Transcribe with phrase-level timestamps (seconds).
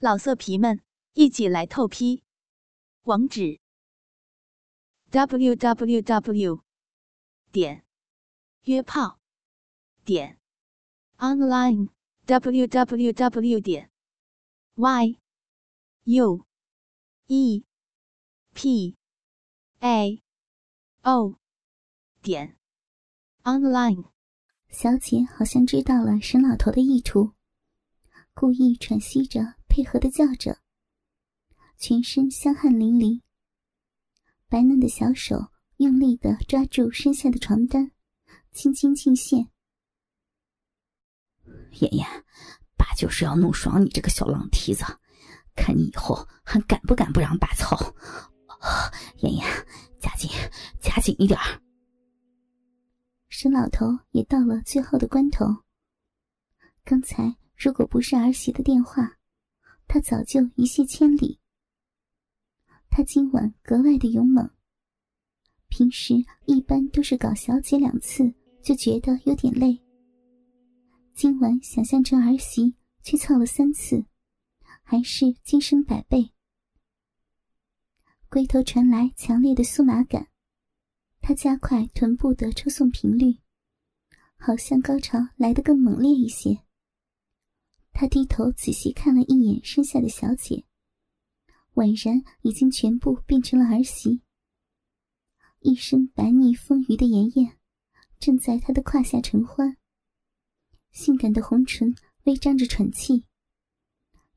[0.00, 0.80] 老色皮们，
[1.14, 2.22] 一起来透批！
[3.02, 3.58] 网址
[5.10, 6.62] ：w w w
[7.50, 7.84] 点
[8.62, 9.18] 约炮
[10.04, 10.38] 点
[11.16, 11.88] online
[12.26, 13.90] w w w 点
[14.76, 15.18] y
[16.04, 16.46] u
[17.26, 17.64] e
[18.54, 18.96] p
[19.80, 20.22] a
[21.02, 21.40] o
[22.22, 22.56] 点
[23.42, 24.04] online。
[24.70, 27.32] 小姐好像知道了沈老头的意图，
[28.32, 29.57] 故意喘息着。
[29.78, 30.58] 配合的叫着，
[31.76, 33.22] 全身香汗淋漓。
[34.48, 37.92] 白嫩的小手用力的抓住身下的床单，
[38.50, 39.48] 轻轻进陷。
[41.78, 42.04] 妍妍，
[42.76, 44.84] 爸就是要弄爽你这个小浪蹄子，
[45.54, 47.78] 看你以后还敢不敢不让爸操！
[49.18, 49.46] 妍妍，
[50.00, 50.28] 加紧，
[50.80, 51.62] 加紧一点儿。
[53.28, 55.46] 沈老头也到了最后的关头。
[56.82, 59.17] 刚才如果不是儿媳的电话。
[59.88, 61.40] 他早就一泻千里。
[62.90, 64.48] 他今晚格外的勇猛。
[65.68, 66.14] 平时
[66.46, 69.80] 一般都是搞小姐两次就觉得有点累。
[71.14, 74.04] 今晚想象成儿媳去操了三次，
[74.82, 76.30] 还是精神百倍。
[78.28, 80.28] 龟头传来强烈的酥麻感，
[81.20, 83.38] 他加快臀部的抽送频率，
[84.36, 86.62] 好像高潮来得更猛烈一些。
[88.00, 90.64] 他低头仔细看了一眼身下的小姐，
[91.74, 94.20] 宛然已经全部变成了儿媳。
[95.58, 97.58] 一身白腻丰腴的妍妍，
[98.20, 99.76] 正在他的胯下承欢。
[100.92, 103.24] 性感的红唇微张着喘气，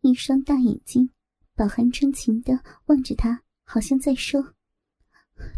[0.01, 1.11] 一双大眼睛
[1.53, 4.55] 饱含春情的望着他，好像在说。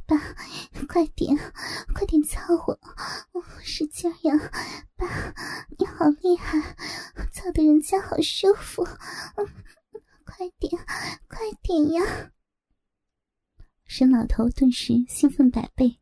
[0.06, 0.18] 爸，
[0.88, 1.36] 快点，
[1.94, 2.80] 快点操我，
[3.62, 4.52] 使劲呀！
[4.96, 5.34] 爸，
[5.78, 6.76] 你好厉害，
[7.32, 8.84] 操的人家好舒服，
[10.26, 10.72] 快点，
[11.28, 12.32] 快点呀！
[13.86, 16.00] 沈老头顿时兴奋百倍，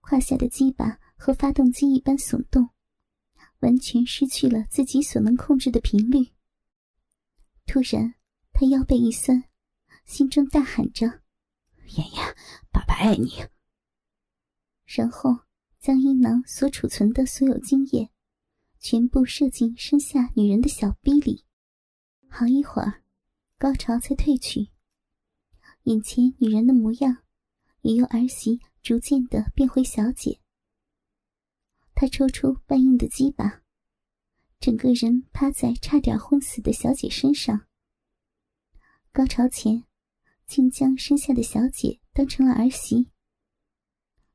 [0.00, 2.70] 胯下的鸡巴和发动机一般耸动，
[3.60, 6.32] 完全失去了自己所能控制的频率。
[7.66, 8.14] 突然，
[8.52, 9.44] 他腰背一酸，
[10.04, 11.20] 心中大喊着。
[11.88, 12.36] 妍妍，
[12.70, 13.46] 爸爸爱你。
[14.84, 15.40] 然后
[15.78, 18.10] 将阴囊所储存的所有精液，
[18.78, 21.44] 全部射进身下女人的小逼里。
[22.28, 23.02] 好一会儿，
[23.58, 24.70] 高潮才退去，
[25.84, 27.24] 眼前女人的模样，
[27.82, 30.40] 也由儿媳逐渐的变回小姐。
[31.94, 33.62] 她抽出半硬的鸡巴，
[34.60, 37.66] 整个人趴在差点昏死的小姐身上。
[39.10, 39.87] 高潮前。
[40.48, 43.10] 竟将生下的小姐当成了儿媳，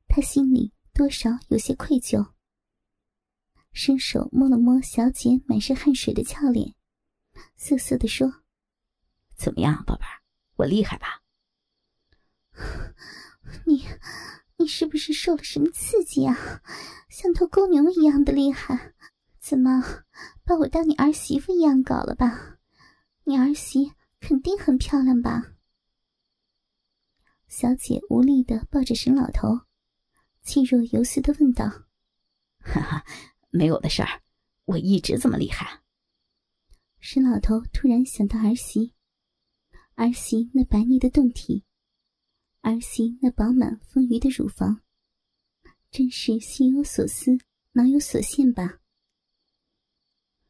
[0.07, 2.33] 他心里多少有些愧疚。
[3.73, 6.75] 伸手摸了摸小姐满是汗水的俏脸，
[7.55, 8.43] 涩涩的说
[9.35, 10.21] ：“怎么样，宝贝儿，
[10.57, 11.23] 我厉害吧？
[13.65, 13.83] 你，
[14.57, 16.61] 你是不是受了什么刺激啊？
[17.09, 18.93] 像头公牛一样的厉害？
[19.39, 19.81] 怎么
[20.45, 22.59] 把我当你儿媳妇一样搞了吧？
[23.23, 25.55] 你儿媳肯定很漂亮吧？”
[27.55, 29.47] 小姐无力的抱着沈老头，
[30.41, 31.67] 气若游丝的问道
[32.57, 33.05] ：“哈哈，
[33.51, 34.23] 没有的事儿，
[34.65, 35.83] 我一直这么厉害。”
[36.99, 38.95] 沈老头突然想到儿媳，
[39.93, 41.63] 儿媳那白腻的胴体，
[42.61, 44.81] 儿媳那饱满丰腴的乳房，
[45.91, 47.37] 真是心有所思，
[47.73, 48.79] 脑有所现吧？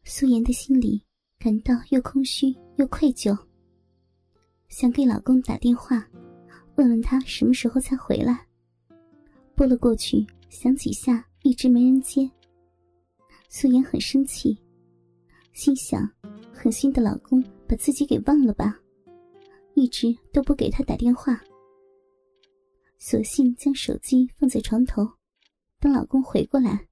[0.05, 1.05] 素颜的心里
[1.37, 3.37] 感到又空虚又愧疚，
[4.69, 6.09] 想给老公打电话。
[6.75, 8.47] 问问他什么时候才回来。
[9.55, 12.29] 拨了过去，响几下一直没人接。
[13.49, 14.57] 素颜很生气，
[15.53, 16.09] 心想：
[16.51, 18.79] 狠心的老公把自己给忘了吧，
[19.75, 21.39] 一直都不给他打电话。
[22.97, 25.07] 索性将手机放在床头，
[25.79, 26.87] 等老公回过来。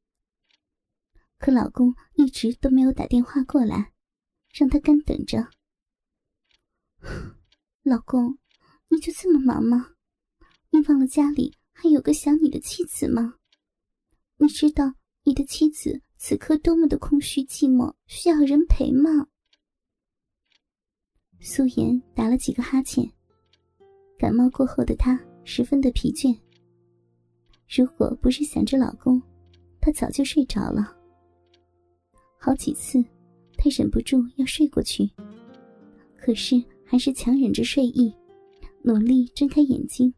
[1.39, 3.93] 可老公一直都没有打电话过来，
[4.53, 5.49] 让他干等着。
[7.81, 8.40] 老公。
[8.91, 9.93] 你就这么忙吗？
[10.69, 13.35] 你忘了家里还有个想你的妻子吗？
[14.35, 19.27] 你知道你的妻子此刻多么的空虚寂寞，需要人陪吗？
[21.39, 23.09] 素颜打了几个哈欠，
[24.19, 26.37] 感冒过后的她十分的疲倦。
[27.73, 29.21] 如果不是想着老公，
[29.79, 30.93] 她早就睡着了。
[32.37, 33.01] 好几次，
[33.55, 35.09] 她忍不住要睡过去，
[36.17, 38.13] 可是还是强忍着睡意。
[38.83, 40.13] 努力睁开眼睛。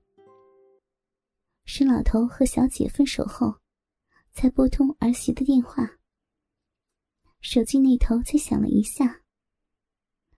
[1.66, 3.60] 沈老头和小姐分手后，
[4.34, 6.00] 才拨通儿媳的电话。
[7.42, 9.22] 手机那头才响了一下，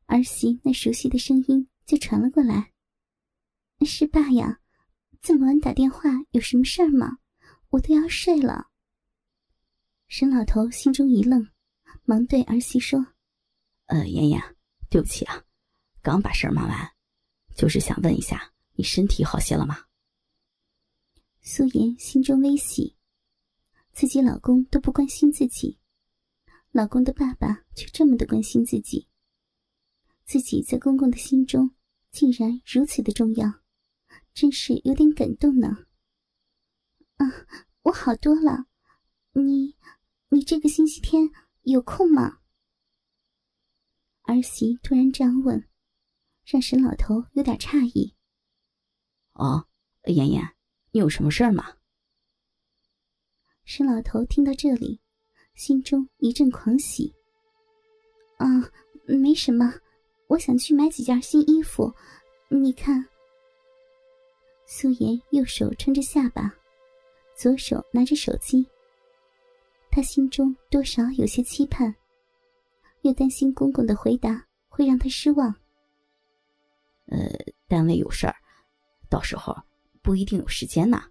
[0.05, 2.73] 儿媳那熟悉的声音就传了过来
[3.85, 4.59] ：“是爸呀，
[5.21, 7.19] 这么晚打电话有什么事儿吗？
[7.69, 8.69] 我都要睡了。”
[10.07, 11.47] 沈老头心中一愣，
[12.05, 13.05] 忙对儿媳说
[13.85, 14.41] ：“呃，妍妍，
[14.89, 15.43] 对不起啊，
[16.01, 16.94] 刚把事儿忙完，
[17.55, 19.85] 就是想问一下，你身体好些了吗？”
[21.41, 22.95] 苏颜心中微喜，
[23.93, 25.79] 自己老公都不关心自己，
[26.71, 29.07] 老公的爸爸却这么的关心自己，
[30.25, 31.73] 自己在公公的心中
[32.11, 33.61] 竟然如此的重要，
[34.33, 35.85] 真是有点感动呢。
[37.17, 37.25] 啊，
[37.83, 38.65] 我好多了，
[39.33, 39.75] 你。
[40.29, 41.29] 你这个星期天
[41.61, 42.39] 有空吗？
[44.23, 45.69] 儿媳突然这样问，
[46.45, 48.13] 让沈老头有点诧异。
[49.33, 49.65] 哦，
[50.05, 50.47] 妍妍，
[50.91, 51.77] 你有什么事儿吗？
[53.63, 55.01] 沈老头听到这里，
[55.55, 57.11] 心中一阵狂喜。
[58.37, 58.45] 啊，
[59.07, 59.73] 没什么，
[60.27, 61.91] 我想去买几件新衣服。
[62.47, 63.03] 你看，
[64.67, 66.53] 苏妍右手撑着下巴，
[67.35, 68.67] 左手拿着手机。
[69.89, 71.95] 他心中多少有些期盼，
[73.01, 75.55] 又担心公公的回答会让他失望。
[77.05, 77.17] 呃，
[77.67, 78.35] 单位有事儿，
[79.09, 79.55] 到时候
[80.01, 81.01] 不一定有时间呢。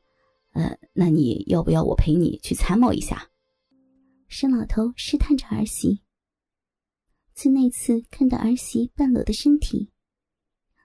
[0.53, 3.31] 呃，那你要不要我陪你去参谋一下？
[4.29, 6.03] 沈老头试探着儿媳。
[7.33, 9.91] 自那次看到儿媳半裸的身体，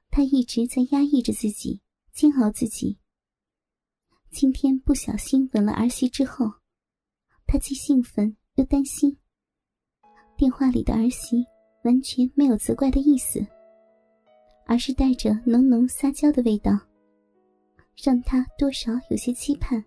[0.09, 2.97] 他一直在压抑着自己，煎熬自己。
[4.31, 6.53] 今天不小心吻了儿媳之后。
[7.51, 9.17] 他既兴奋又担心。
[10.37, 11.43] 电话里的儿媳
[11.83, 13.43] 完全没有责怪的意思，
[14.69, 16.71] 而是带着浓浓撒娇的味道，
[18.03, 19.83] 让他多少有些期盼。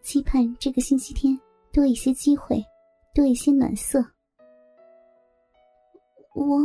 [0.00, 1.36] 期盼这个星期天
[1.72, 2.64] 多一些机会，
[3.12, 3.98] 多一些暖色。
[6.32, 6.60] 我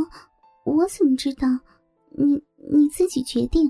[0.64, 1.48] 我怎么知道？
[2.12, 2.36] 你
[2.72, 3.68] 你自己决定。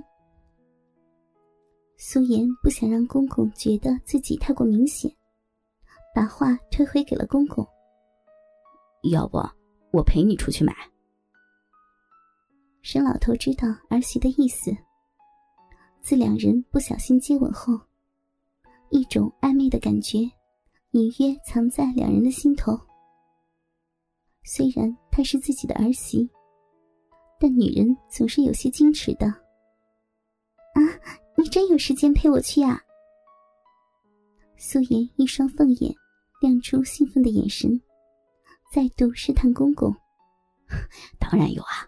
[1.95, 5.09] 苏妍不想让公公觉得自己太过明显。
[6.13, 7.65] 把话推回给了公公。
[9.09, 9.37] 要不
[9.93, 10.75] 我陪你出去买。
[12.81, 14.75] 沈老头知道儿媳的意思。
[16.01, 17.79] 自两人不小心接吻后，
[18.89, 20.19] 一种暧昧的感觉
[20.91, 22.79] 隐约藏在两人的心头。
[24.43, 26.29] 虽然她是自己的儿媳，
[27.39, 29.27] 但女人总是有些矜持的。
[29.27, 30.81] 啊，
[31.37, 32.81] 你真有时间陪我去啊？
[34.57, 35.95] 苏妍一双凤眼。
[36.41, 37.79] 亮出兴奋的眼神，
[38.73, 39.95] 再度试探公公。
[41.21, 41.87] 当然有啊，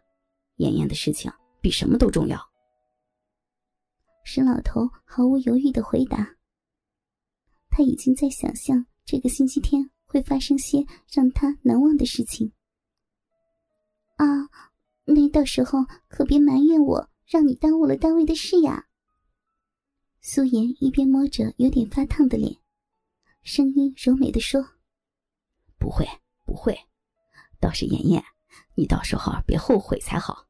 [0.63, 1.30] 妍妍的事情
[1.60, 2.39] 比什么都重要。
[4.24, 6.25] 沈老头毫无犹豫的回答。
[7.69, 12.54] 他已经在想象这个星期天会发生些让他难忘的事情。
[14.15, 14.25] 啊，
[15.04, 18.86] 那到时候可别埋怨我，让你耽误了单位的事呀。
[20.21, 22.56] 苏妍一边摸着有点发烫的脸。
[23.42, 24.63] 声音柔美的说
[25.77, 26.07] ：“不会，
[26.45, 26.77] 不会，
[27.59, 28.24] 倒是妍妍，
[28.75, 30.48] 你到时候别后悔才好。”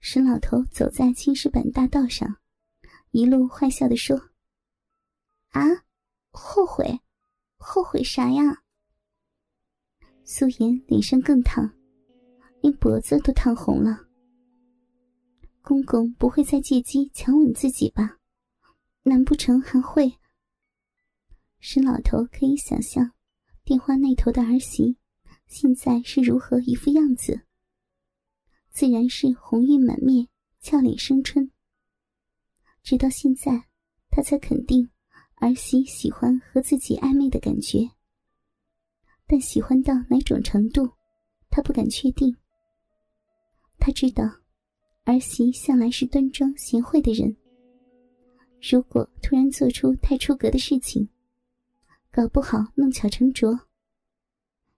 [0.00, 2.38] 沈老头走在青石板大道上，
[3.10, 4.30] 一路坏笑的说
[5.52, 5.62] ：“啊，
[6.30, 7.00] 后悔？
[7.58, 8.62] 后悔啥呀？”
[10.24, 11.74] 素颜脸上更烫，
[12.62, 14.06] 连脖子都烫红了。
[15.60, 18.16] 公公不会再借机强吻自己吧？
[19.02, 20.18] 难不成还会？
[21.58, 23.12] 沈老头可以想象，
[23.64, 24.96] 电话那头的儿媳
[25.46, 27.42] 现在是如何一副样子。
[28.70, 30.28] 自然是红晕满面，
[30.60, 31.50] 俏脸生春。
[32.82, 33.68] 直到现在，
[34.10, 34.88] 他才肯定
[35.36, 37.90] 儿媳喜欢和自己暧昧的感觉。
[39.26, 40.88] 但喜欢到哪种程度，
[41.50, 42.34] 他不敢确定。
[43.78, 44.24] 他知道，
[45.04, 47.36] 儿媳向来是端庄贤惠的人。
[48.60, 51.08] 如果突然做出太出格的事情，
[52.10, 53.58] 搞不好弄巧成拙，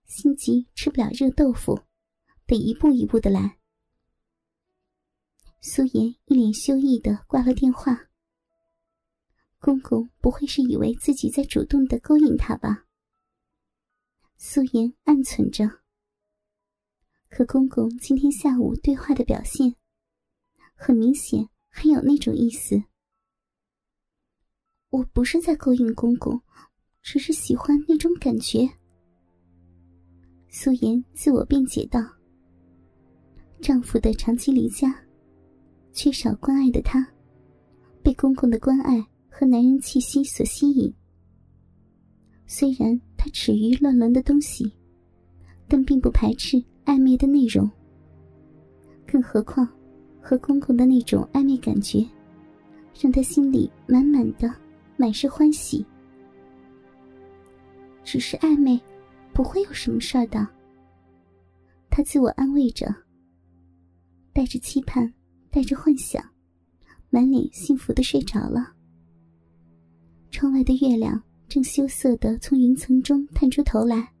[0.05, 1.79] 心急吃不了热豆腐，
[2.45, 3.57] 得一步一步的来。
[5.65, 8.09] 苏妍一脸羞意的挂了电话。
[9.59, 12.85] 公公不会是以为自己在主动的勾引他吧？
[14.35, 15.63] 苏妍暗存着。
[17.29, 19.73] 可公公今天下午对话的表现，
[20.75, 22.83] 很明显还有那种意思。
[24.89, 26.41] 我不是在勾引公公。
[27.01, 28.65] 只是喜欢那种感觉。
[30.49, 31.99] 苏妍自我辩解道
[33.61, 35.05] ：“丈夫的长期离家，
[35.93, 37.07] 缺少关爱的她，
[38.01, 40.91] 被公公的关爱和男人气息所吸引。
[42.47, 44.73] 虽然她耻于乱伦的东西，
[45.67, 47.69] 但并不排斥暧昧的内容。
[49.07, 49.67] 更何况，
[50.19, 52.03] 和公公的那种暧昧感觉，
[52.99, 54.51] 让他心里满满的
[54.97, 55.85] 满是欢喜。
[58.03, 58.79] 只是暧昧，
[59.33, 60.45] 不会有什么事儿的。
[61.89, 62.93] 他自我安慰着，
[64.33, 65.13] 带着期盼，
[65.53, 66.33] 带着幻想，
[67.11, 68.73] 满脸幸福的睡着了。
[70.31, 74.15] 窗外的月亮正羞涩的从云层中探出头来，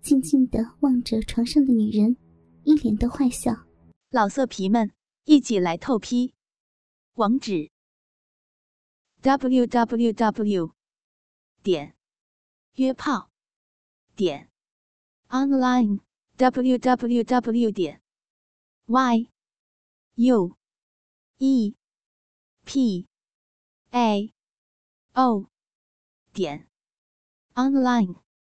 [0.00, 2.16] 静静的望着床上的女人，
[2.62, 3.66] 一脸的坏笑。
[4.10, 4.92] 老色皮们，
[5.24, 6.34] 一起来透批！
[7.14, 7.72] 网址
[9.20, 10.70] ：w w w.
[11.64, 11.96] 点
[12.74, 13.32] 约炮
[14.14, 14.48] 点
[15.30, 15.98] online
[16.36, 17.70] w w w.
[17.72, 18.00] 点
[18.86, 19.28] y
[20.20, 20.56] u
[21.38, 21.76] e
[22.64, 23.06] p
[23.92, 24.32] a
[25.14, 25.46] o
[26.32, 26.68] 点。
[27.54, 28.27] Online。